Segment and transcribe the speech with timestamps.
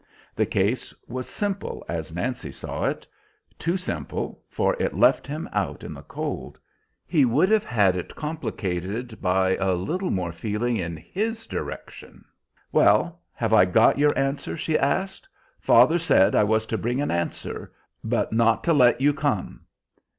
[0.35, 3.05] The case was simple as Nancy saw it;
[3.59, 6.57] too simple, for it left him out in the cold.
[7.05, 12.25] He would have had it complicated by a little more feeling in his direction.
[12.71, 15.29] "Well, have I got your answer?" she asked.
[15.59, 17.71] "Father said I was to bring an answer,
[18.03, 19.65] but not to let you come."